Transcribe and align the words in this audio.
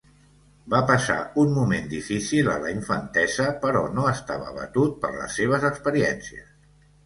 Va 0.73 0.77
passar 0.91 1.17
un 1.43 1.51
moment 1.57 1.91
difícil 1.91 2.49
a 2.55 2.57
la 2.65 2.73
infantesa 2.77 3.47
però 3.69 3.85
no 4.01 4.09
estava 4.15 4.51
abatut 4.55 4.99
per 5.07 5.15
les 5.23 5.41
seves 5.43 5.71
experiències. 5.75 6.53